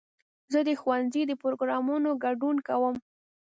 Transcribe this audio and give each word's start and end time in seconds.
زه 0.51 0.59
د 0.67 0.69
ښوونځي 0.81 1.23
د 1.27 1.31
پروګرامونو 1.41 2.09
ګډون 2.23 2.55
کوم. 2.67 2.95